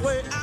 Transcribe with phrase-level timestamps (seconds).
[0.00, 0.37] way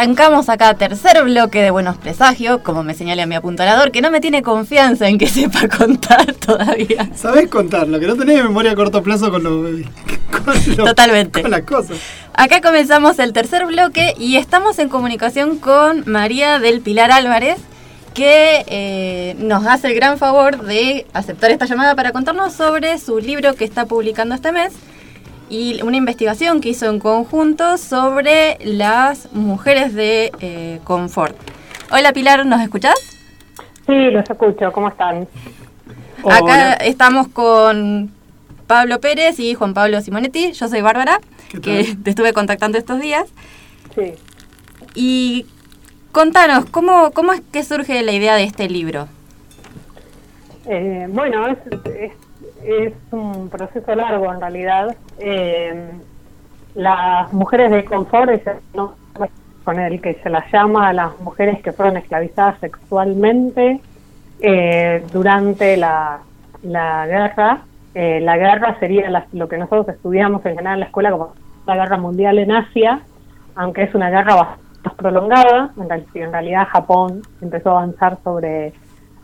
[0.00, 4.22] Arrancamos acá tercer bloque de Buenos Presagios, como me señala mi apuntalador, que no me
[4.22, 7.10] tiene confianza en que sepa contar todavía.
[7.14, 9.62] Sabés contar, lo que no tenés memoria a corto plazo con, lo,
[10.74, 11.42] Totalmente.
[11.42, 11.98] con las cosas.
[12.32, 17.58] Acá comenzamos el tercer bloque y estamos en comunicación con María del Pilar Álvarez,
[18.14, 23.18] que eh, nos hace el gran favor de aceptar esta llamada para contarnos sobre su
[23.18, 24.72] libro que está publicando este mes
[25.50, 31.36] y una investigación que hizo en conjunto sobre las mujeres de eh, confort.
[31.90, 32.94] Hola Pilar, ¿nos escuchás?
[33.84, 35.26] Sí, los escucho, ¿cómo están?
[36.24, 38.12] Acá estamos con
[38.68, 41.20] Pablo Pérez y Juan Pablo Simonetti, yo soy Bárbara,
[41.62, 43.28] que te estuve contactando estos días.
[43.96, 44.12] Sí.
[44.94, 45.46] Y
[46.12, 49.08] contanos, ¿cómo, cómo es que surge la idea de este libro?
[50.66, 52.12] Eh, bueno, es, es
[52.64, 54.96] es un proceso largo en realidad.
[55.18, 55.90] Eh,
[56.74, 58.30] las mujeres de confort
[58.74, 58.94] no,
[59.64, 63.80] con el que se las llama a las mujeres que fueron esclavizadas sexualmente
[64.40, 66.20] eh, durante la,
[66.62, 67.60] la guerra.
[67.94, 71.34] Eh, la guerra sería lo que nosotros estudiamos en general en la escuela como
[71.66, 73.00] la guerra mundial en Asia,
[73.56, 75.70] aunque es una guerra bastante prolongada.
[75.76, 78.72] En, en realidad Japón empezó a avanzar sobre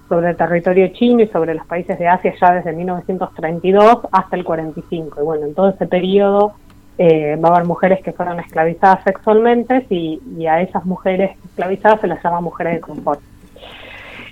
[0.08, 4.44] sobre el territorio chino y sobre los países de Asia ya desde 1932 hasta el
[4.44, 5.20] 45.
[5.20, 6.54] Y bueno, en todo ese periodo
[6.98, 12.06] eh, va a haber mujeres que fueron esclavizadas sexualmente y, a esas mujeres esclavizadas se
[12.06, 13.20] las llama mujeres de confort.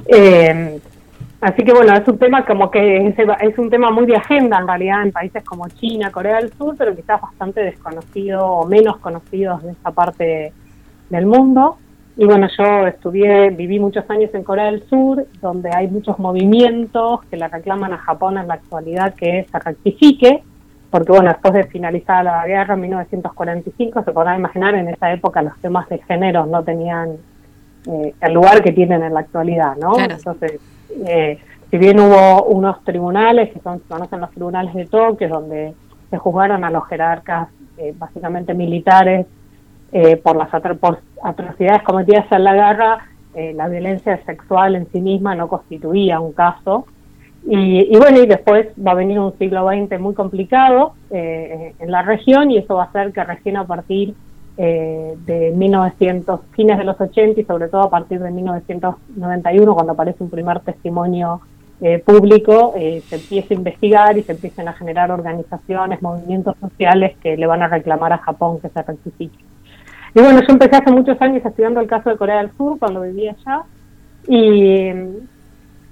[0.06, 0.80] Eh,
[1.40, 4.58] así que bueno, es un tema como que es, es, un tema muy de agenda
[4.58, 8.98] en realidad en países como China, Corea del Sur, pero quizás bastante desconocido o menos
[8.98, 10.52] conocidos de esa parte
[11.10, 11.78] del mundo.
[12.16, 17.24] Y bueno, yo estudié, viví muchos años en Corea del Sur, donde hay muchos movimientos
[17.24, 20.42] que le reclaman a Japón en la actualidad que se rectifique,
[20.90, 25.42] porque bueno, después de finalizar la guerra en 1945, se podrá imaginar, en esa época
[25.42, 27.16] los temas de género no tenían
[27.86, 29.98] eh, el lugar que tienen en la actualidad, ¿no?
[29.98, 30.60] Entonces,
[31.04, 35.74] eh, si bien hubo unos tribunales, que son, se conocen los tribunales de Tokio, donde
[36.10, 39.26] se juzgaron a los jerarcas eh, básicamente militares
[39.96, 42.98] eh, por las atrocidades cometidas en la guerra,
[43.32, 46.86] eh, la violencia sexual en sí misma no constituía un caso.
[47.46, 52.02] Y, bueno, y después va a venir un siglo XX muy complicado eh, en la
[52.02, 54.14] región y eso va a hacer que recién a partir
[54.56, 60.24] de 1900, fines de los 80 y sobre todo a partir de 1991, cuando aparece
[60.24, 61.40] un primer testimonio
[62.04, 67.46] público, se empiece a investigar y se empiecen a generar organizaciones, movimientos sociales que le
[67.46, 69.53] van a reclamar a Japón que se rectifique.
[70.14, 73.00] Y bueno, yo empecé hace muchos años estudiando el caso de Corea del Sur cuando
[73.00, 73.62] vivía allá.
[74.28, 74.90] Y,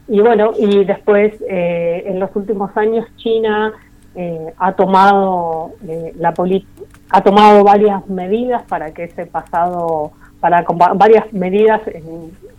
[0.08, 3.72] y bueno, y después eh, en los últimos años China
[4.14, 6.34] eh, ha tomado eh, la
[7.10, 11.80] ha tomado varias medidas para que ese pasado, para varias medidas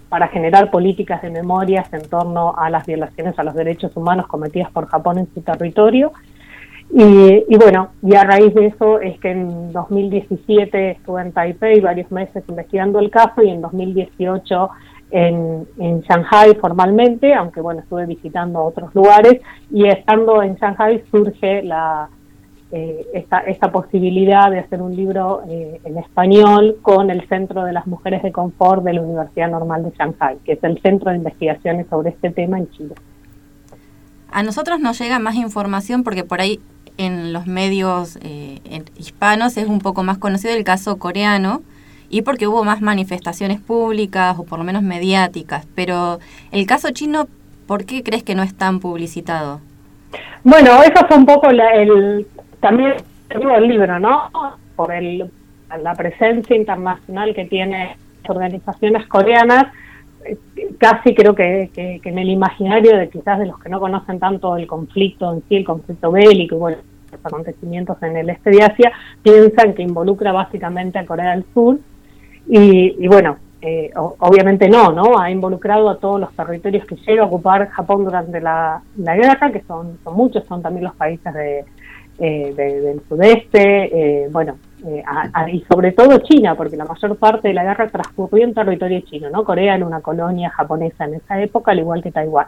[0.09, 4.69] para generar políticas de memorias en torno a las violaciones a los derechos humanos cometidas
[4.72, 6.12] por Japón en su territorio
[6.92, 12.12] y, bueno, y a raíz de eso es que en 2017 estuve en Taipei varios
[12.12, 14.70] meses investigando el caso y en 2018
[15.10, 19.42] en, en Shanghai formalmente, aunque bueno, estuve visitando otros lugares
[19.72, 22.10] y estando en Shanghai surge la,
[22.72, 27.72] eh, esta, esta, posibilidad de hacer un libro eh, en español con el Centro de
[27.72, 31.18] las Mujeres de Confort de la Universidad Normal de Shanghai, que es el centro de
[31.18, 32.96] investigaciones sobre este tema en Chile.
[34.32, 36.60] A nosotros nos llega más información porque por ahí
[36.98, 38.59] en los medios eh,
[38.98, 41.62] hispanos es un poco más conocido el caso coreano
[42.09, 45.66] y porque hubo más manifestaciones públicas o por lo menos mediáticas.
[45.75, 46.19] Pero
[46.51, 47.28] el caso chino,
[47.66, 49.62] ¿por qué crees que no es tan publicitado?
[50.44, 52.28] Bueno, eso fue un poco el,
[52.60, 52.94] también
[53.30, 54.30] el libro, ¿no?
[54.75, 55.31] Por el,
[55.81, 57.98] la presencia internacional que tiene
[58.28, 59.66] organizaciones coreanas
[60.78, 64.68] casi creo que, en el imaginario de quizás de los que no conocen tanto el
[64.68, 66.78] conflicto en sí, el conflicto bélico y bueno,
[67.12, 68.92] los acontecimientos en el este de Asia,
[69.22, 71.80] piensan que involucra básicamente a Corea del Sur
[72.48, 75.18] y, bueno, eh, obviamente no, ¿no?
[75.18, 79.62] Ha involucrado a todos los territorios que llega a ocupar Japón durante la, guerra, que
[79.62, 81.66] son, son muchos, son también los países de,
[82.19, 85.03] eh, del sudeste, eh, bueno, eh,
[85.51, 89.30] y sobre todo China, porque la mayor parte de la guerra transcurrió en territorio chino,
[89.30, 89.44] ¿no?
[89.44, 92.47] Corea era una colonia japonesa en esa época, al igual que Taiwán.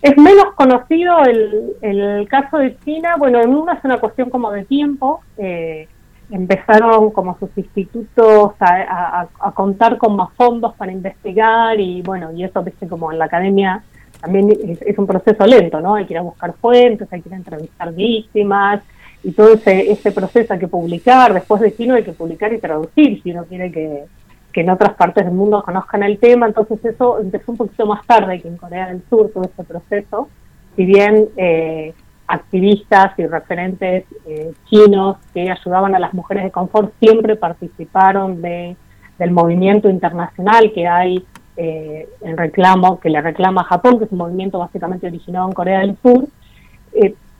[0.00, 4.50] Es menos conocido el, el caso de China, bueno, en una es una cuestión como
[4.50, 5.86] de tiempo, eh,
[6.30, 12.62] empezaron como sus institutos a, contar con más fondos para investigar y bueno, y eso,
[12.62, 13.82] viste, como en la academia
[14.20, 15.94] también es, un proceso lento, ¿no?
[15.94, 18.82] Hay que ir a buscar fuentes, hay que ir a entrevistar víctimas
[19.22, 22.58] y todo ese, ese proceso hay que publicar, después de China hay que publicar y
[22.58, 24.04] traducir si uno quiere que,
[24.52, 28.06] que en otras partes del mundo conozcan el tema, entonces eso empezó un poquito más
[28.06, 30.28] tarde que en Corea del Sur todo ese proceso,
[30.76, 31.92] si bien eh,
[32.26, 38.76] activistas y referentes eh, chinos que ayudaban a las mujeres de confort siempre participaron de,
[39.18, 41.24] del movimiento internacional que hay
[41.56, 45.52] eh, en reclamo, que le reclama a Japón, que es un movimiento básicamente originado en
[45.52, 46.26] Corea del Sur.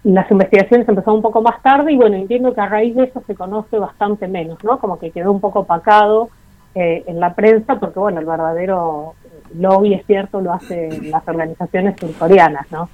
[0.05, 3.23] Las investigaciones empezaron un poco más tarde y bueno, entiendo que a raíz de eso
[3.27, 4.79] se conoce bastante menos, ¿no?
[4.79, 6.31] Como que quedó un poco opacado
[6.75, 9.15] eh, en la prensa, porque bueno, el verdadero
[9.55, 12.89] lobby, es cierto, lo hacen las organizaciones surcoreanas, ¿no?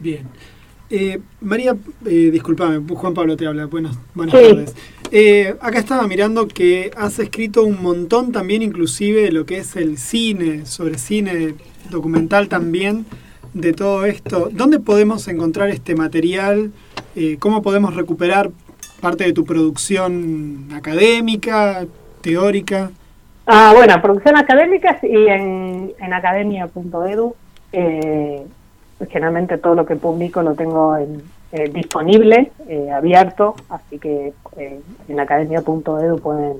[0.00, 0.28] Bien.
[0.88, 4.76] Eh, María, eh, discúlpame, Juan Pablo te habla, buenas, buenas tardes.
[5.10, 9.98] Eh, acá estaba mirando que has escrito un montón también, inclusive lo que es el
[9.98, 11.54] cine, sobre cine
[11.90, 13.04] documental también,
[13.60, 14.48] de todo esto.
[14.52, 16.72] ¿Dónde podemos encontrar este material?
[17.38, 18.50] ¿Cómo podemos recuperar
[19.00, 21.86] parte de tu producción académica?
[22.26, 22.90] teórica?
[23.46, 27.34] Ah, bueno, producción académica y en, en academia.edu.
[27.72, 28.42] Eh,
[29.08, 34.80] generalmente todo lo que publico lo tengo en, eh, disponible, eh, abierto, así que eh,
[35.08, 36.56] en academia.edu pueden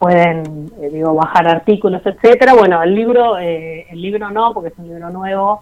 [0.00, 5.10] pueden digo bajar artículos etcétera bueno el libro el libro no porque es un libro
[5.10, 5.60] nuevo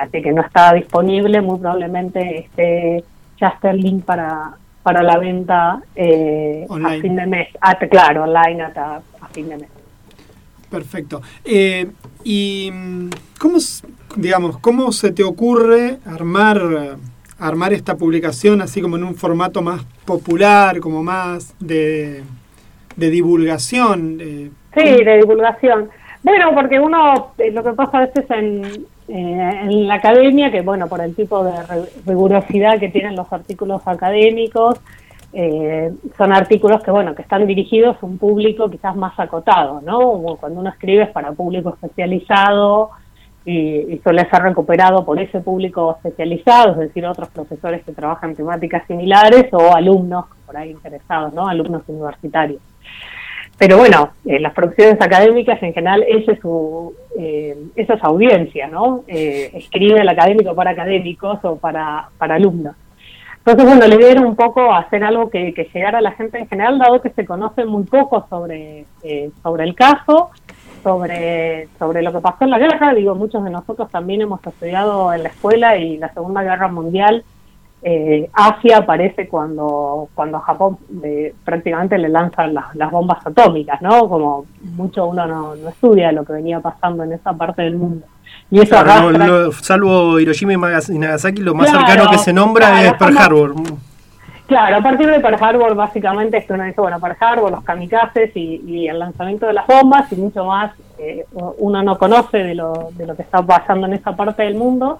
[0.00, 3.04] así que no está disponible muy probablemente esté
[3.38, 4.56] ya el link para
[4.88, 7.48] para la venta eh, a fin de mes.
[7.60, 9.68] Ah, claro, online hasta a fin de mes.
[10.70, 11.20] Perfecto.
[11.44, 11.90] Eh,
[12.24, 12.72] y
[13.38, 13.58] cómo,
[14.16, 16.96] digamos, cómo se te ocurre armar
[17.38, 22.24] armar esta publicación así como en un formato más popular, como más de,
[22.98, 24.18] de divulgación?
[24.20, 25.88] Eh, sí, de divulgación.
[26.22, 28.64] Bueno, porque uno, lo que pasa a veces en,
[29.08, 31.52] eh, en la academia, que bueno, por el tipo de
[32.04, 34.80] rigurosidad que tienen los artículos académicos,
[35.32, 40.36] eh, son artículos que bueno, que están dirigidos a un público quizás más acotado, ¿no?
[40.40, 42.90] Cuando uno escribe es para público especializado
[43.44, 48.86] y, suele ser recuperado por ese público especializado, es decir, otros profesores que trabajan temáticas
[48.86, 51.46] similares o alumnos por ahí interesados, ¿no?
[51.46, 52.60] Alumnos universitarios.
[53.58, 58.68] Pero bueno, en las producciones académicas en general ese es su, eh, esa es audiencia,
[58.68, 59.02] ¿no?
[59.08, 62.76] Eh, escribe el académico para académicos o para, para alumnos.
[63.38, 66.46] Entonces, bueno, le dieron un poco hacer algo que, que, llegara a la gente en
[66.48, 70.30] general, dado que se conoce muy poco sobre, eh, sobre el caso,
[70.84, 72.94] sobre, sobre lo que pasó en la guerra.
[72.94, 77.24] Digo, muchos de nosotros también hemos estudiado en la escuela y la Segunda Guerra Mundial
[77.82, 84.08] eh, Asia aparece cuando, cuando Japón eh, prácticamente le lanzan las, bombas atómicas, ¿no?
[84.08, 84.46] Como
[84.76, 88.04] mucho uno no, estudia lo que venía pasando en esa parte del mundo.
[88.50, 93.54] Y eso salvo Hiroshima y Nagasaki, lo más cercano que se nombra es Pearl Harbor.
[94.48, 98.34] Claro, a partir de Pearl Harbor básicamente esto uno dice, bueno, Pearl Harbor, los kamikazes
[98.34, 101.26] y, el lanzamiento de las bombas y mucho más eh,
[101.58, 104.98] uno no conoce de lo, de lo que está pasando en esa parte del mundo.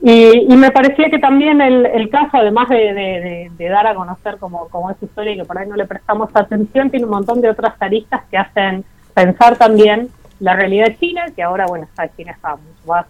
[0.00, 5.32] Y, me parecía que también el, caso, además de, dar a conocer como, como historia
[5.32, 8.38] y que por ahí no le prestamos atención, tiene un montón de otras aristas que
[8.38, 13.06] hacen pensar también la realidad china, que ahora, bueno, está, China está mucho más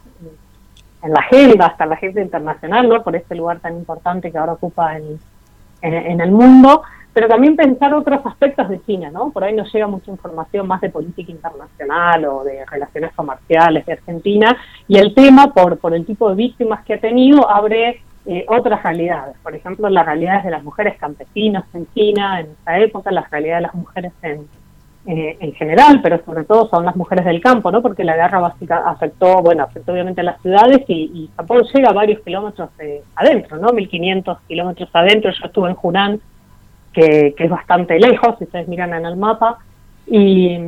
[1.02, 3.02] en la agenda, hasta la agenda internacional, ¿no?
[3.02, 5.20] Por este lugar tan importante que ahora ocupa en,
[5.82, 6.82] en el mundo
[7.18, 9.30] pero también pensar otros aspectos de China, ¿no?
[9.32, 13.94] Por ahí nos llega mucha información más de política internacional o de relaciones comerciales de
[13.94, 14.56] Argentina
[14.86, 18.84] y el tema, por, por el tipo de víctimas que ha tenido, abre eh, otras
[18.84, 19.34] realidades.
[19.42, 23.62] Por ejemplo, las realidades de las mujeres campesinas en China en esa época, las realidades
[23.62, 24.46] de las mujeres en,
[25.08, 27.82] eh, en general, pero sobre todo son las mujeres del campo, ¿no?
[27.82, 32.20] Porque la guerra básica afectó, bueno, afectó obviamente a las ciudades y, Japón llega varios
[32.20, 33.72] kilómetros eh, adentro, ¿no?
[33.72, 35.32] 1500 kilómetros adentro.
[35.32, 36.20] Yo estuve en Hunan
[36.98, 39.58] que, es bastante lejos, si ustedes miran en el mapa.
[40.06, 40.58] Y,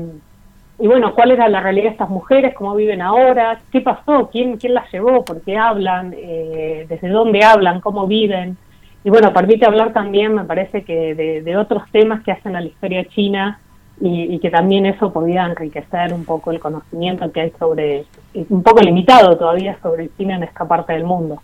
[0.78, 2.54] bueno, ¿cuál era la realidad de estas mujeres?
[2.54, 3.60] ¿Cómo viven ahora?
[3.70, 4.28] ¿Qué pasó?
[4.30, 5.24] ¿Quién, quién las llevó?
[5.24, 6.14] ¿Por qué hablan?
[6.16, 7.80] Eh, ¿Desde dónde hablan?
[7.80, 8.56] ¿Cómo viven?
[9.02, 12.66] Y bueno, permite hablar también, me parece que de, otros temas que hacen a la
[12.66, 13.58] historia china
[13.98, 18.80] y, que también eso podía enriquecer un poco el conocimiento que hay sobre, un poco
[18.82, 21.42] limitado todavía sobre China en esta parte del mundo.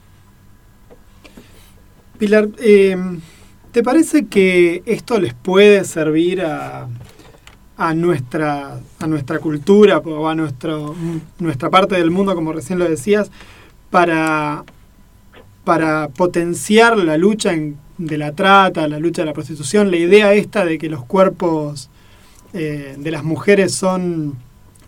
[2.18, 2.96] Pilar, eh,
[3.76, 6.88] ¿Te parece que esto les puede servir a,
[7.94, 13.30] nuestra, a nuestra cultura o a nuestra parte del mundo, como recién lo decías,
[13.90, 14.64] para,
[15.64, 17.52] para potenciar la lucha
[17.98, 21.90] de la trata, la lucha de la prostitución, la idea esta de que los cuerpos
[22.54, 24.36] eh, de las mujeres son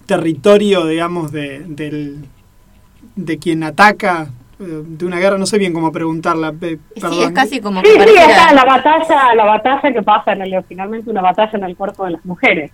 [0.07, 2.17] territorio, digamos, de,
[3.17, 6.53] de quien ataca de una guerra, no sé bien cómo preguntarla.
[6.61, 8.15] sí, es casi como que sí, sí,
[8.55, 12.13] la batalla, la batalla que pasa en el, finalmente una batalla en el cuerpo de
[12.13, 12.73] las mujeres.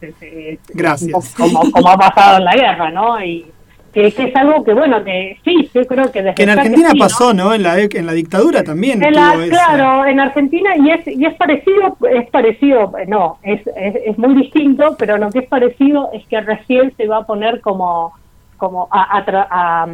[0.72, 1.34] Gracias.
[1.36, 3.22] Como, como ha pasado en la guerra, ¿no?
[3.22, 3.46] Y
[3.92, 7.32] que, es algo que, bueno, que sí, yo creo que desde Que en Argentina pasó,
[7.32, 7.54] ¿no?
[7.54, 9.00] En la, en la dictadura también.
[9.00, 14.34] claro, en Argentina, y es, y es parecido, es parecido, no, es, es, es muy
[14.34, 18.12] distinto, pero lo que es parecido es que recién se va a poner como
[18.56, 19.86] como a, a, a,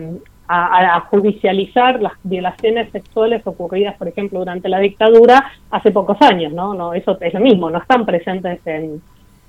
[1.10, 6.74] judicializar las violaciones sexuales ocurridas, por ejemplo, durante la dictadura hace pocos años, ¿no?
[6.74, 9.00] no eso es lo mismo, no están presentes en,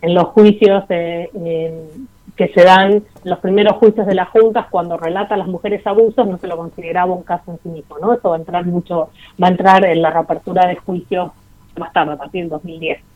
[0.01, 5.38] en los juicios que se dan, los primeros juicios de las juntas, cuando relata a
[5.38, 8.13] las mujeres abusos, no se lo consideraba un caso en sí mismo, ¿no?
[8.13, 9.10] Eso va a entrar mucho,
[9.41, 11.31] va a entrar en la reapertura de juicios
[11.77, 13.11] más tarde, a partir del 2010.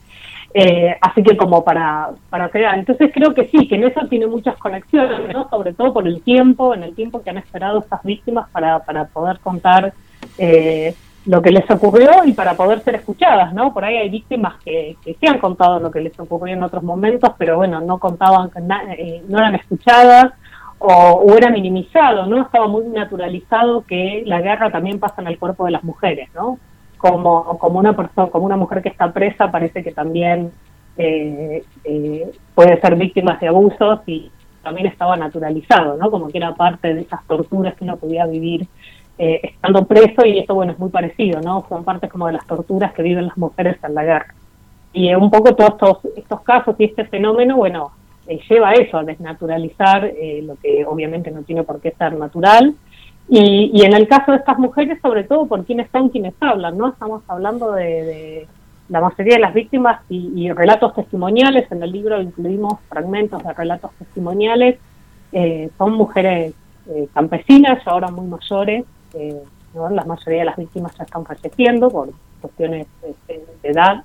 [0.57, 2.79] Eh, así que como para, para crear.
[2.79, 5.50] Entonces creo que sí, que en eso tiene muchas conexiones, ¿no?
[5.50, 9.03] sobre todo por el tiempo, en el tiempo que han esperado estas víctimas para, para
[9.03, 9.91] poder contar
[10.38, 10.95] eh,
[11.25, 13.74] lo que les ocurrió y para poder ser escuchadas, ¿no?
[13.74, 16.83] Por ahí hay víctimas que, que sí han contado lo que les ocurrió en otros
[16.83, 18.50] momentos, pero bueno, no contaban,
[18.97, 20.31] eh, no eran escuchadas
[20.79, 22.41] o, o, era minimizado, ¿no?
[22.41, 26.59] Estaba muy naturalizado que la guerra también pasa en el cuerpo de las mujeres, ¿no?
[27.09, 30.51] Como, como una persona, como una mujer que está presa, parece que también
[30.97, 34.31] eh, eh, puede ser víctima de abusos y
[34.63, 36.09] también estaba naturalizado, ¿no?
[36.09, 38.67] Como que era parte de esas torturas que uno podía vivir
[39.19, 41.65] eh, estando preso y esto, bueno, es muy parecido, ¿no?
[41.69, 44.33] Son partes como de las torturas que viven las mujeres en la guerra.
[44.93, 47.91] Y un poco todos estos, estos casos y este fenómeno, bueno,
[48.50, 52.74] lleva a eso, a desnaturalizar lo que obviamente no tiene por qué ser natural
[53.27, 56.77] y, y, en el caso de estas mujeres, sobre todo por quiénes son quienes hablan,
[56.77, 56.89] ¿no?
[56.89, 58.48] Estamos hablando de,
[58.89, 61.72] la mayoría de las víctimas y, relatos testimoniales.
[61.72, 64.77] En el libro incluimos fragmentos de relatos testimoniales.
[65.32, 66.53] Eh, son mujeres
[66.88, 68.86] eh, campesinas, ahora muy mayores.
[69.13, 69.41] Eh,
[69.74, 72.10] La mayoría de las víctimas ya están falleciendo por
[72.41, 74.03] cuestiones este, de edad.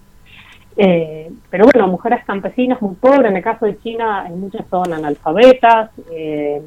[0.82, 4.90] Eh, pero bueno, mujeres campesinas muy pobres, en el caso de China, en muchas son
[4.94, 5.90] analfabetas.
[6.10, 6.62] Eh,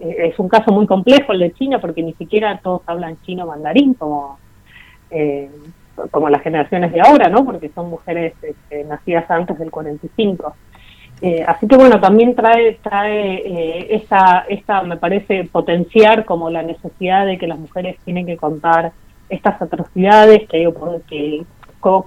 [0.00, 3.94] es un caso muy complejo el de China porque ni siquiera todos hablan chino mandarín
[3.94, 4.36] como,
[5.12, 5.48] eh,
[6.10, 7.44] como las generaciones de ahora, ¿no?
[7.44, 10.56] Porque son mujeres este, nacidas antes del 45.
[11.20, 16.64] Eh, así que bueno, también trae, trae eh, esta, esta, me parece, potenciar como la
[16.64, 18.90] necesidad de que las mujeres tienen que contar
[19.28, 20.68] estas atrocidades que,
[21.08, 21.44] que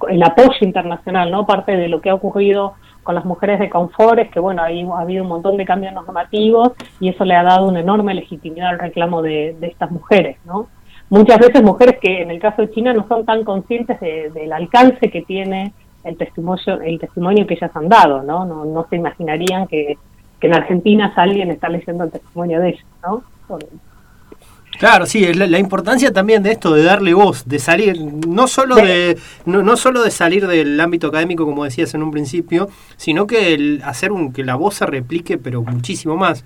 [0.10, 1.46] el apoyo internacional, ¿no?
[1.46, 5.02] Parte de lo que ha ocurrido con las mujeres de confort es que, bueno, ha
[5.02, 8.80] habido un montón de cambios normativos y eso le ha dado una enorme legitimidad al
[8.80, 10.68] reclamo de, estas mujeres, ¿no?
[11.10, 15.12] Muchas veces mujeres que en el caso de China no son tan conscientes del alcance
[15.12, 15.72] que tiene
[16.04, 18.44] el testimonio, el testimonio que ellas han dado, ¿no?
[18.44, 19.98] No, no se imaginarían que,
[20.40, 23.22] que en Argentina alguien está leyendo el testimonio de ellas, ¿no?
[24.80, 29.18] Claro, sí, la, importancia también de esto, de darle voz, de salir, no solo de,
[29.46, 33.54] no, no solo de salir del ámbito académico, como decías en un principio, sino que
[33.54, 36.44] el hacer un, que la voz se replique, pero muchísimo más.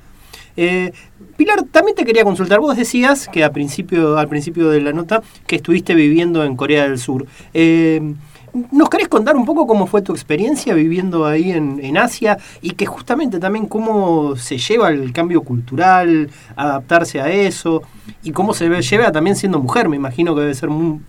[0.58, 0.92] Eh,
[1.38, 2.60] Pilar, también te quería consultar.
[2.60, 6.84] Vos decías que a principio, al principio de la nota que estuviste viviendo en Corea
[6.84, 7.26] del Sur.
[7.54, 8.02] Eh,
[8.72, 12.86] ¿Nos querés contar un poco cómo fue tu experiencia viviendo ahí en, Asia y que
[12.86, 17.82] justamente también cómo se lleva el cambio cultural, adaptarse a eso
[18.24, 19.90] y cómo se lleva también siendo mujer?
[19.90, 21.00] Me imagino que debe ser mucho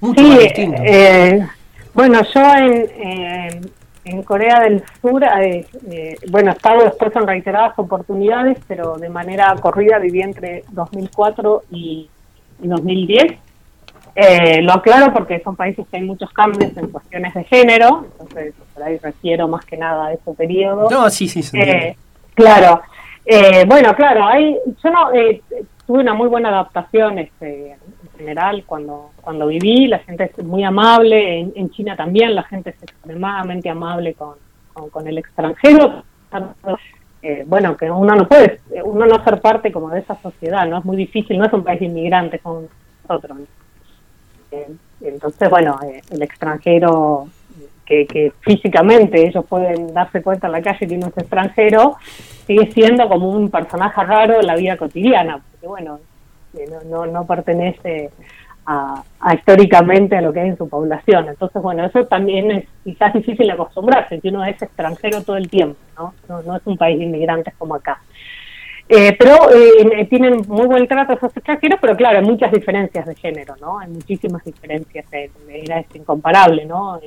[0.00, 0.82] más distinto.
[0.84, 1.46] Eh,
[1.94, 3.70] bueno, yo en,
[4.04, 9.08] en, Corea del Sur, eh, eh, bueno, he estado después en reiteradas oportunidades, pero de
[9.08, 12.08] manera corrida viví entre 2004 y,
[12.62, 13.38] y 2010
[14.14, 18.54] eh, lo aclaro porque son países que hay muchos cambios en cuestiones de género, entonces
[18.74, 20.90] por ahí refiero más que nada a ese periodo.
[20.90, 21.58] No, sí, sí, sí.
[21.58, 21.96] Eh,
[22.34, 22.82] claro.
[23.24, 25.42] Eh, bueno, claro, hay, yo no eh,
[25.86, 30.64] tuve una muy buena adaptación este, en general cuando, cuando viví, la gente es muy
[30.64, 34.34] amable, en, China también la gente es extremadamente amable con,
[34.90, 36.02] con, el extranjero.
[37.22, 40.78] Eh, bueno, que uno no puede, uno no ser parte como de esa sociedad, ¿no?
[40.78, 42.64] Es muy difícil, no es un país de inmigrantes como
[43.08, 43.38] nosotros.
[45.00, 47.28] Entonces, bueno, eh, el extranjero
[47.86, 51.96] que, físicamente ellos pueden darse cuenta en la calle que uno es extranjero,
[52.46, 55.98] sigue siendo como un personaje raro en la vida cotidiana, porque bueno,
[56.56, 58.10] eh, no, no, pertenece
[58.66, 59.02] a,
[59.34, 61.28] históricamente a lo que hay en su población.
[61.28, 65.78] Entonces, bueno, eso también es quizás difícil acostumbrarse, que uno es extranjero todo el tiempo,
[65.98, 66.14] ¿no?
[66.28, 68.00] No, es un país de inmigrantes como acá.
[68.88, 73.06] Eh, pero eh, tienen muy buen trato a esos extranjeros, pero claro, hay muchas diferencias
[73.06, 73.78] de género, ¿no?
[73.78, 75.06] Hay muchísimas diferencias,
[75.48, 76.98] era es incomparable, ¿no?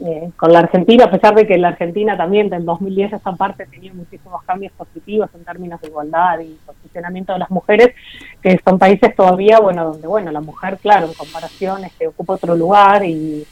[0.00, 3.66] Eh, con la Argentina, a pesar de que la Argentina también del 2010 esa parte
[3.66, 7.96] tenía muchísimos cambios positivos en términos de igualdad y posicionamiento de las mujeres,
[8.40, 12.54] que son países todavía, bueno, donde, bueno, la mujer, claro, en comparación, este, ocupa otro
[12.54, 13.44] lugar y,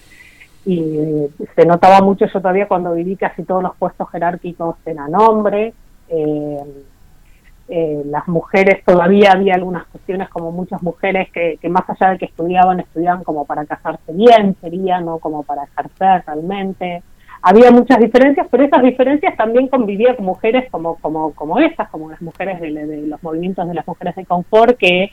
[0.64, 5.74] se notaba mucho yo todavía cuando viví casi todos los puestos jerárquicos eran hombres.
[6.08, 6.58] Eh,
[7.68, 12.26] eh, las mujeres todavía había algunas cuestiones como muchas mujeres que, más allá de que
[12.26, 17.02] estudiaban, estudiaban como para casarse bien, sería, no como para ejercer realmente.
[17.42, 22.10] Había muchas diferencias, pero esas diferencias también convivían con mujeres como, como, como esas, como
[22.10, 22.70] las mujeres de,
[23.06, 25.10] los movimientos de las mujeres de confort, que,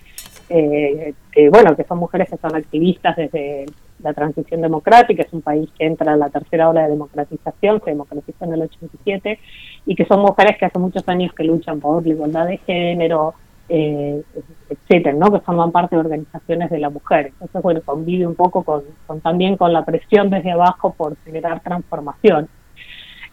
[0.50, 3.66] eh, que, bueno, que son mujeres que son activistas desde
[4.00, 7.92] la transición democrática, es un país que entra en la tercera ola de democratización, se
[7.92, 9.40] democratizó en el 87,
[9.86, 13.34] y que son mujeres que hace muchos años que luchan por la igualdad de género,
[13.70, 14.22] eh,
[14.70, 15.32] etcétera, ¿no?
[15.32, 17.28] que forman parte de organizaciones de la mujer.
[17.28, 18.84] Entonces, bueno, convive un poco con,
[19.22, 22.50] también con la presión desde abajo por generar transformación.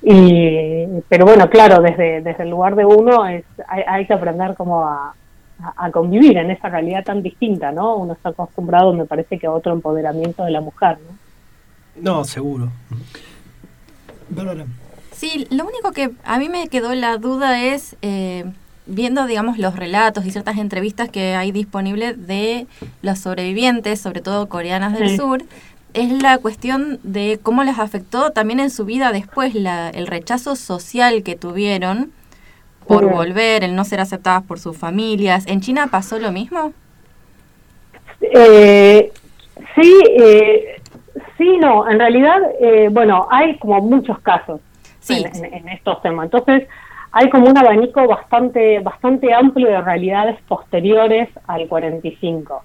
[0.02, 4.55] Y, pero bueno, claro, desde, desde el lugar de uno es, hay, hay que aprender
[4.55, 5.14] cómo a,
[5.76, 7.97] a, convivir en esa realidad tan distinta, ¿no?
[7.97, 11.17] Uno está acostumbrado, me parece, que a otro empoderamiento de la mujer, ¿no?
[12.02, 12.71] No, seguro.
[15.12, 18.45] Sí, lo único que a mí me quedó la duda es, eh,
[18.87, 22.67] viendo, digamos, los relatos y ciertas entrevistas que hay disponibles de
[23.02, 25.43] los sobrevivientes, sobre todo coreanas del sur,
[25.93, 30.57] es la cuestión de cómo les afectó también en su vida después la, el rechazo
[30.57, 32.12] social que tuvieron
[32.90, 35.47] por volver, el no ser aceptadas por sus familias.
[35.47, 36.73] ¿En China pasó lo mismo?
[38.20, 39.12] Eh,
[39.76, 40.82] sí, eh,
[41.38, 41.88] sí, no.
[41.88, 44.61] En realidad, eh, bueno, hay como muchos casos
[45.09, 46.25] en, estos temas.
[46.25, 46.68] Entonces,
[47.12, 52.64] hay como un abanico bastante, bastante amplio de realidades posteriores al 45.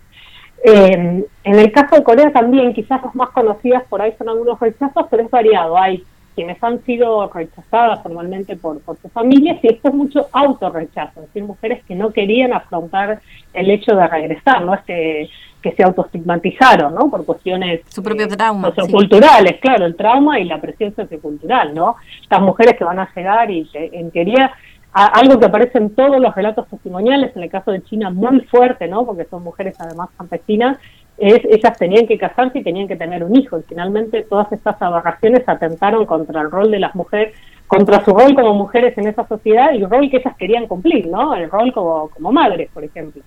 [0.63, 5.05] en el caso de Corea también, quizás las más conocidas por ahí son algunos rechazos,
[5.11, 5.77] pero es variado.
[5.77, 6.03] Hay
[6.35, 11.27] quienes han sido rechazadas formalmente por, por sus familias y esto es mucho autorrechazo, es
[11.27, 13.21] decir, mujeres que no querían afrontar
[13.53, 15.29] el hecho de regresar, no es que,
[15.75, 17.09] se autoestigmatizaron, ¿no?
[17.09, 21.95] Por cuestiones Su propio eh, trauma, socioculturales, claro, el trauma y la presión sociocultural, ¿no?
[22.21, 24.53] Estas mujeres que van a llegar y en teoría
[24.95, 28.87] algo que aparece en todos los relatos testimoniales, en el caso de China muy fuerte,
[28.87, 29.05] ¿no?
[29.05, 30.77] Porque son mujeres además campesinas,
[31.17, 33.60] es, ellas tenían que casarse y tenían que tener un hijo.
[33.60, 37.34] Y finalmente todas estas aberraciones atentaron contra el rol de las mujeres,
[37.67, 41.08] contra su rol como mujeres en esa sociedad y el rol que ellas querían cumplir,
[41.08, 41.36] ¿no?
[41.36, 43.21] El rol como, como madres, por ejemplo.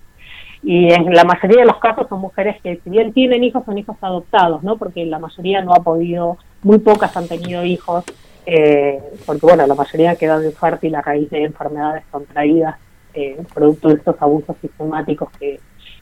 [0.61, 3.77] Y en la mayoría de los casos son mujeres que si bien tienen hijos, son
[3.77, 4.77] hijos adoptados, ¿no?
[4.77, 8.03] Porque la mayoría no ha podido, muy pocas han tenido hijos,
[8.45, 12.75] eh, porque bueno, la mayoría ha quedado infértil a raíz de enfermedades contraídas,
[13.13, 15.59] eh, producto de estos abusos sistemáticos que,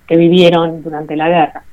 [0.07, 1.63] que vivieron durante la guerra.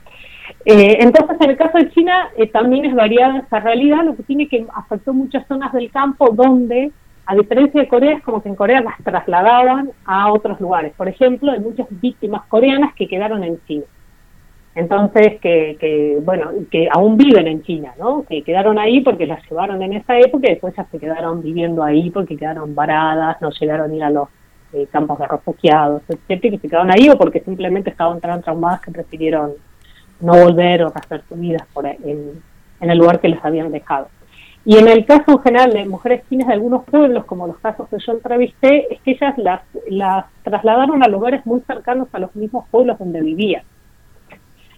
[0.64, 4.22] Eh, entonces, en el caso de China eh, también es variada esa realidad, lo que
[4.22, 6.90] tiene que afectó muchas zonas del campo donde,
[7.26, 10.92] a diferencia de Corea, es como que en Corea las trasladaban a otros lugares.
[10.96, 13.84] Por ejemplo, hay muchas víctimas coreanas que quedaron en China.
[14.74, 18.24] Entonces, que, que, bueno, que aún viven en China, ¿no?
[18.28, 21.84] Que quedaron ahí porque las llevaron en esa época y después ya se quedaron viviendo
[21.84, 24.28] ahí porque quedaron varadas, no llegaron a ir a los
[24.72, 28.80] eh, campos de refugiados, etcétera, que se quedaron ahí o porque simplemente estaban tan traumadas
[28.80, 29.52] que prefirieron
[30.20, 32.42] no volver o hacer su vida por en,
[32.80, 34.08] el lugar que les habían dejado.
[34.66, 37.88] Y en el caso en general de mujeres chinas de algunos pueblos, como los casos
[37.88, 42.34] que yo entrevisté, es que ellas las, las trasladaron a lugares muy cercanos a los
[42.34, 43.62] mismos pueblos donde vivían.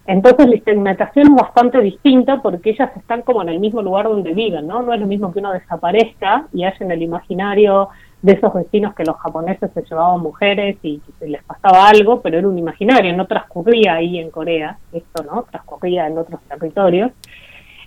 [0.07, 4.33] Entonces la segmentación es bastante distinta porque ellas están como en el mismo lugar donde
[4.33, 4.81] viven, ¿no?
[4.81, 7.89] No es lo mismo que uno desaparezca y haya en el imaginario
[8.21, 12.47] de esos vecinos que los japoneses se llevaban mujeres y les pasaba algo, pero era
[12.47, 17.11] un imaginario, no transcurría ahí en Corea, esto no, transcurría en otros territorios,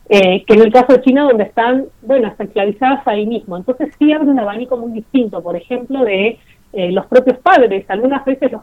[0.08, 3.56] eh, que en el caso de China donde están, bueno, esclavizadas ahí mismo.
[3.56, 6.38] Entonces sí abre un abanico muy distinto, por ejemplo, de
[6.72, 7.88] eh, los propios padres.
[7.88, 8.62] Algunas veces los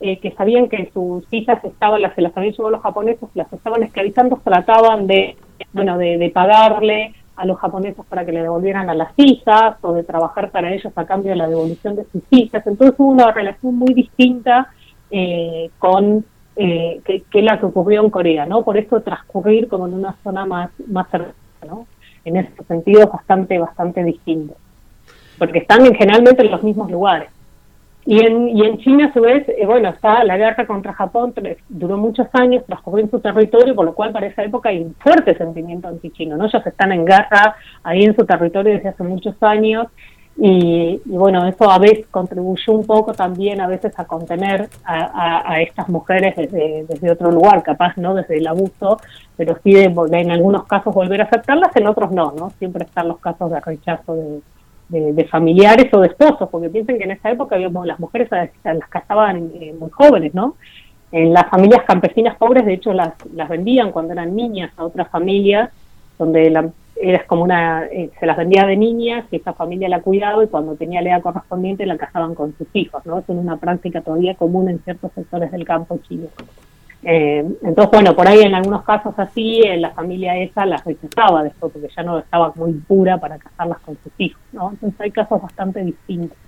[0.00, 3.52] eh, que sabían que sus hijas estaban, las, se las habían llevado los japoneses, las
[3.52, 5.36] estaban esclavizando, trataban de,
[5.72, 10.04] bueno, de pagarle a los japoneses para que le devolvieran a las hijas o de
[10.04, 12.66] trabajar para ellos a cambio de la devolución de sus hijas.
[12.66, 14.68] Entonces hubo una relación muy distinta
[15.10, 16.24] eh, con
[16.56, 18.62] eh, que, la que ocurrió en Corea, ¿no?
[18.62, 21.34] Por eso transcurrir como en una zona más, más cercana,
[21.66, 21.86] ¿no?
[22.24, 24.54] En ese sentido bastante, bastante distinto.
[25.38, 27.30] Porque están en, generalmente en los mismos lugares.
[28.06, 31.32] Y en, y en China, a su vez, eh, bueno, está la guerra contra Japón,
[31.68, 34.94] duró muchos años, transcurrió en su territorio, por lo cual para esa época hay un
[34.94, 36.44] fuerte sentimiento antichino, ¿no?
[36.44, 39.86] Ellos están en guerra ahí en su territorio desde hace muchos años,
[40.36, 45.88] y, bueno, eso a veces contribuyó un poco también a veces a contener a, estas
[45.88, 48.98] mujeres desde, desde, otro lugar, capaz no desde el abuso,
[49.36, 52.50] pero sí de, en algunos casos volver a aceptarlas, en otros no, ¿no?
[52.58, 54.40] Siempre están los casos de rechazo de,
[55.30, 59.50] familiares o de esposos, porque piensen que en esa época habíamos, las mujeres las casaban
[59.54, 60.56] eh, muy jóvenes, ¿no?
[61.10, 65.08] En las familias campesinas pobres, de hecho, las, las vendían cuando eran niñas a otras
[65.08, 65.70] familias,
[66.18, 70.00] donde la, era como una, eh, se las vendía de niñas y esa familia la
[70.00, 73.18] cuidaba y cuando tenía la edad correspondiente la casaban con sus hijos, ¿no?
[73.18, 76.28] Es una práctica todavía común en ciertos sectores del campo chino.
[77.06, 81.42] Eh, entonces, bueno, por ahí en algunos casos así, en la familia esa las rechazaba
[81.42, 84.70] después porque ya no estaba muy pura para casarlas con sus hijos, ¿no?
[84.70, 86.38] Entonces hay casos bastante distintos.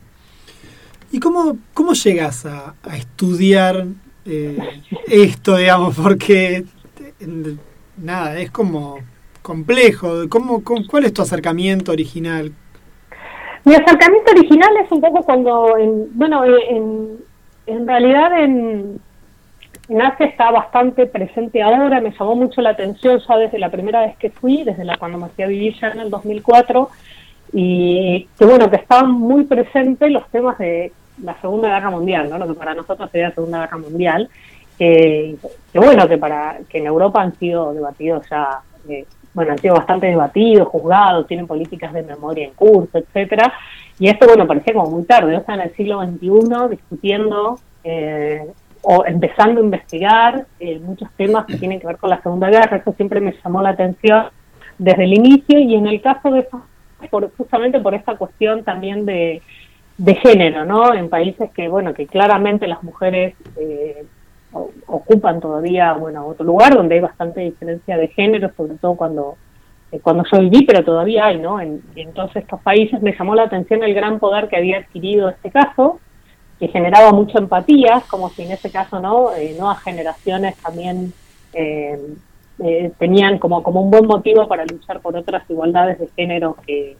[1.12, 3.86] ¿Y cómo, cómo llegas a, estudiar
[4.24, 4.58] eh,
[5.06, 5.94] esto, digamos?
[5.94, 6.64] Porque,
[7.98, 8.98] nada, es como
[9.42, 10.28] complejo.
[10.28, 12.52] ¿Cómo, ¿Cuál es tu acercamiento original?
[13.64, 17.18] Mi acercamiento original es un poco cuando, en, bueno, en,
[17.66, 19.00] en realidad en,
[19.88, 24.16] Asia está bastante presente ahora, me llamó mucho la atención ya desde la primera vez
[24.16, 26.90] que fui, desde la cuando me fui a vivir ya en el 2004,
[27.52, 32.38] y que bueno, que estaban muy presentes los temas de la Segunda Guerra Mundial, ¿no?
[32.38, 34.28] lo que para nosotros sería la Segunda Guerra Mundial,
[34.76, 35.36] que,
[35.74, 40.06] bueno, que para que en Europa han sido debatidos ya eh, bueno, han sido bastante
[40.06, 43.52] debatidos, juzgados, tienen políticas de memoria en curso, etcétera,
[43.98, 48.46] y esto, bueno, parecía como muy tarde, o sea, en el siglo XXI discutiendo eh,
[48.82, 52.78] o empezando a investigar eh, muchos temas que tienen que ver con la Segunda Guerra,
[52.78, 54.26] eso siempre me llamó la atención
[54.78, 56.62] desde el inicio, y en el caso de eso,
[57.10, 59.42] por, justamente por esta cuestión también de,
[59.96, 60.94] de género, ¿no?
[60.94, 64.04] En países que, bueno, que claramente las mujeres eh,
[64.86, 69.36] ocupan todavía bueno otro lugar donde hay bastante diferencia de género sobre todo cuando
[69.92, 71.82] eh, cuando yo viví pero todavía hay no en,
[72.14, 76.00] todos estos países me llamó la atención el gran poder que había adquirido este caso
[76.58, 81.12] que generaba mucha empatía como si en ese caso no eh, nuevas generaciones también
[81.52, 81.98] eh,
[82.98, 86.96] tenían como como un buen motivo para luchar por otras igualdades de género que,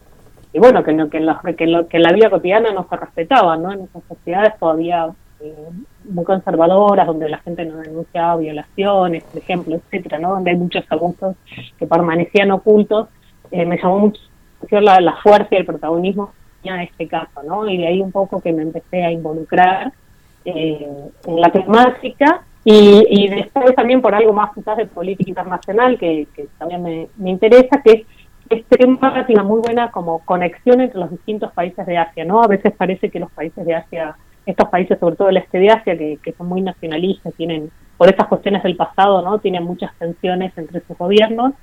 [0.53, 3.81] bueno que, que, en que, que en la vida cotidiana no se respetaban no en
[3.81, 5.53] esas sociedades todavía eh,
[6.05, 10.31] muy conservadoras, donde la gente no denunciaba violaciones, por ejemplo, etcétera, ¿no?
[10.31, 11.35] Donde hay muchos abusos
[11.77, 13.07] que permanecían ocultos,
[13.51, 14.19] eh, me llamó mucho
[14.81, 16.33] la, la fuerza y el protagonismo
[16.75, 17.67] en este caso, ¿no?
[17.67, 19.91] Y de ahí un poco que me empecé a involucrar
[20.45, 20.87] eh,
[21.25, 26.27] en la temática y, y, después también por algo más quizás de política internacional que,
[26.35, 28.07] que también me, interesa, que es
[28.49, 32.41] este tema tiene muy buena como conexión entre los distintos países de Asia, ¿no?
[32.41, 34.15] A veces parece que los países de Asia
[34.47, 38.27] estos países, sobre todo el este de Asia, que, son muy nacionalistas, tienen, por estas
[38.27, 39.39] cuestiones del pasado, ¿no?
[39.39, 41.53] Tienen muchas tensiones entre sus gobiernos.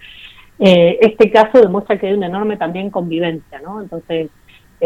[0.58, 3.80] Eh, este caso demuestra que hay una enorme también convivencia, ¿no?
[3.80, 4.28] Entonces,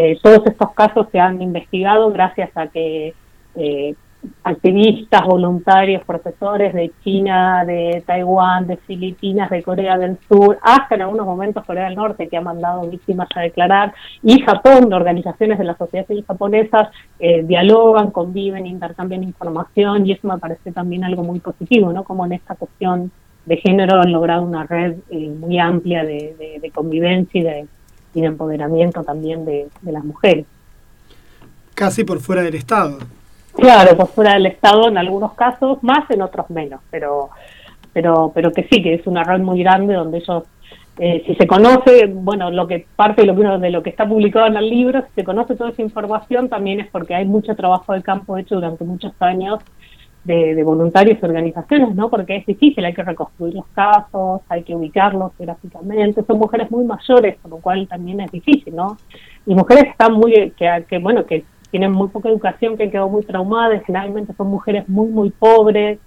[0.01, 3.15] eh, todos estos casos se han investigado gracias a que
[3.57, 3.95] eh,
[4.45, 11.03] activistas, voluntarios, profesores de China, de Taiwán, de Filipinas, de Corea del Sur, hasta en
[11.03, 15.59] algunos momentos Corea del Norte, que ha mandado víctimas a declarar, y Japón, de organizaciones
[15.59, 21.03] de la sociedad civil japonesas, eh, dialogan, conviven, intercambian información, y eso me parece también
[21.03, 22.05] algo muy positivo, ¿no?
[22.05, 23.11] Como en esta cuestión
[23.47, 27.67] de género han logrado una red eh, muy amplia de, convivencia y de,
[28.15, 30.47] y de empoderamiento también de las mujeres.
[31.75, 32.99] Casi por fuera del Estado.
[33.55, 37.31] Claro, por fuera del Estado en algunos casos, más en otros menos, pero
[37.93, 40.45] pero pero que sí, que es una red muy grande donde ellos,
[40.99, 44.09] eh, si se conoce, bueno, lo que parte de lo, que de lo que está
[44.09, 47.57] publicado en el libro, si se conoce toda esa información, también es porque hay mucho
[47.57, 49.59] trabajo de campo hecho durante muchos años
[50.29, 52.09] de, voluntarios y organizaciones, ¿no?
[52.11, 56.85] Porque es difícil, hay que reconstruir los casos, hay que ubicarlos gráficamente, son mujeres muy
[56.85, 58.99] mayores, por lo cual también es difícil, ¿no?
[59.47, 62.91] Y mujeres que están muy, que, que bueno, que tienen muy poca educación, que han
[62.91, 65.99] quedado muy traumadas, generalmente son mujeres muy, muy pobres.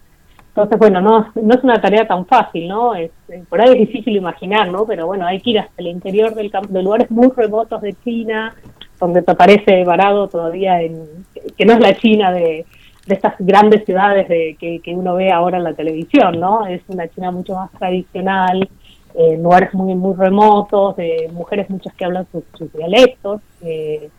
[0.50, 2.94] Entonces, bueno, no, no es una tarea tan fácil, ¿no?
[2.94, 4.86] Es, eh, por ahí es difícil imaginar, ¿no?
[4.86, 7.96] Pero bueno, hay que ir hasta el interior del campo, de lugares muy remotos de
[8.04, 8.54] China,
[9.00, 11.26] donde te aparece varado todavía en,
[11.58, 12.66] que no es la China de,
[13.12, 16.66] estas grandes ciudades de, que, uno ve ahora en la televisión, ¿no?
[16.66, 18.70] Es una China mucho más tradicional,
[19.14, 23.42] eh, lugares muy, muy remotos, de mujeres muchas que hablan sus, dialectos.
[23.62, 24.10] Eh,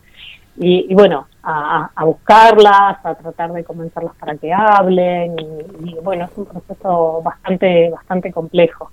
[0.57, 5.35] y, bueno, a, buscarlas, a tratar de convencerlas para que hablen
[5.83, 8.91] y, bueno, es un proceso bastante, bastante complejo.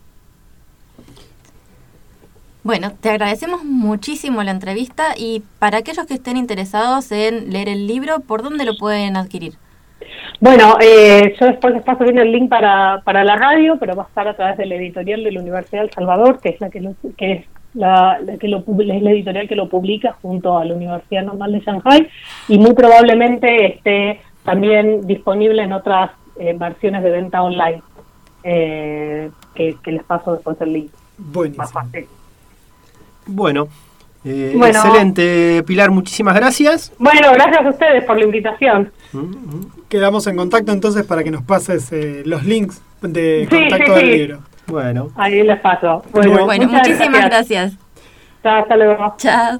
[2.63, 7.87] Bueno, te agradecemos muchísimo la entrevista y para aquellos que estén interesados en leer el
[7.87, 9.55] libro, ¿por dónde lo pueden adquirir?
[10.41, 14.03] Bueno, eh, yo después les paso bien el link para, para la radio, pero va
[14.03, 16.69] a estar a través de la editorial de la Universidad del Salvador, que es la
[16.69, 20.57] que, lo, que es la, la que lo, es la editorial que lo publica junto
[20.57, 22.07] a la Universidad Normal de Shanghai
[22.47, 27.81] y muy probablemente esté también disponible en otras eh, versiones de venta online,
[28.43, 30.91] eh, que, que les paso después el link.
[31.17, 31.63] Buenísimo.
[31.63, 32.07] Más fácil.
[33.27, 33.67] Bueno,
[34.25, 34.79] eh, Bueno.
[34.79, 36.91] excelente, Pilar, muchísimas gracias.
[36.97, 38.91] Bueno, gracias a ustedes por la invitación.
[39.87, 43.91] Quedamos en contacto entonces para que nos pases eh, los links de Sí, contacto sí,
[43.99, 44.17] del sí.
[44.17, 44.39] libro.
[44.67, 46.03] Bueno, Ahí les paso.
[46.11, 47.73] Bueno, muchísimas gracias.
[48.43, 49.15] Chao, Hasta luego.
[49.17, 49.59] Chao.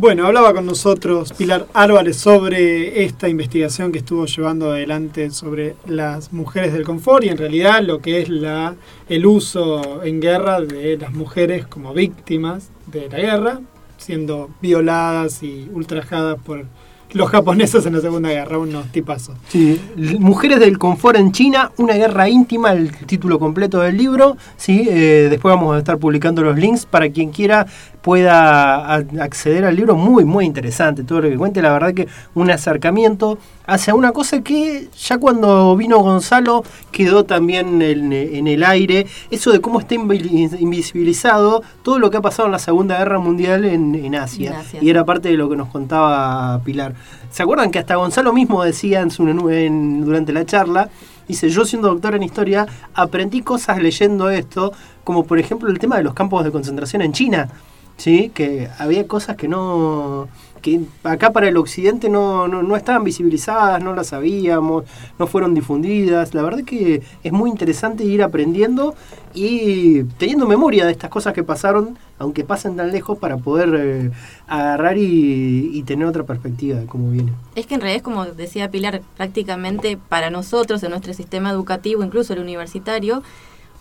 [0.00, 6.32] Bueno, hablaba con nosotros Pilar Álvarez sobre esta investigación que estuvo llevando adelante sobre las
[6.32, 8.76] mujeres del confort y en realidad lo que es la,
[9.08, 13.60] el uso en guerra de las mujeres como víctimas de la guerra,
[13.96, 16.66] siendo violadas y ultrajadas por
[17.12, 19.36] los japoneses en la Segunda Guerra, unos tipazos.
[19.48, 19.80] Sí,
[20.18, 24.36] Mujeres del confort en China, una guerra íntima, el título completo del libro.
[24.56, 27.66] Sí, eh, después vamos a estar publicando los links para quien quiera
[28.02, 29.96] pueda acceder al libro.
[29.96, 31.62] Muy, muy interesante todo lo que cuente.
[31.62, 33.38] La verdad que un acercamiento
[33.68, 39.06] hacia una cosa que ya cuando vino Gonzalo quedó también en, en el aire.
[39.30, 43.18] Eso de cómo está invi- invisibilizado todo lo que ha pasado en la Segunda Guerra
[43.18, 44.50] Mundial en, en Asia.
[44.50, 44.80] En Asia.
[44.82, 46.94] Y era parte de lo que nos contaba Pilar.
[47.30, 50.88] ¿Se acuerdan que hasta Gonzalo mismo decía en su, en- durante la charla?
[51.28, 54.72] Dice, yo siendo doctor en historia, aprendí cosas leyendo esto,
[55.04, 57.50] como por ejemplo el tema de los campos de concentración en China,
[57.98, 58.30] ¿sí?
[58.32, 60.28] Que había cosas que no
[60.62, 64.84] que acá para el occidente no, no, no estaban visibilizadas, no las sabíamos,
[65.16, 66.34] no fueron difundidas.
[66.34, 68.96] La verdad que es muy interesante ir aprendiendo
[69.34, 74.10] y teniendo memoria de estas cosas que pasaron, aunque pasen tan lejos, para poder eh,
[74.48, 77.32] agarrar y, y tener otra perspectiva de cómo viene.
[77.54, 82.32] Es que en realidad, como decía Pilar, prácticamente para nosotros, en nuestro sistema educativo, incluso
[82.32, 83.22] el universitario,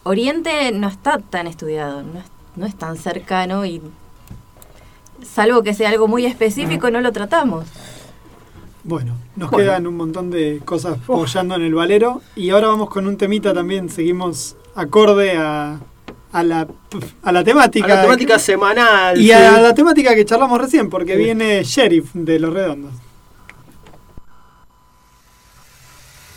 [0.03, 2.21] Oriente no está tan estudiado, no
[2.57, 3.81] no es tan cercano y
[5.23, 7.65] salvo que sea algo muy específico, no lo tratamos.
[8.83, 9.65] Bueno, nos Bueno.
[9.65, 13.53] quedan un montón de cosas apoyando en el valero y ahora vamos con un temita
[13.53, 15.79] también, seguimos acorde a,
[16.31, 16.67] a, la,
[17.23, 17.85] a la temática.
[17.85, 19.19] A la temática semanal.
[19.19, 19.31] y sí.
[19.33, 21.23] a la temática que charlamos recién, porque Sí.
[21.23, 22.93] viene Sheriff de Los Redondos.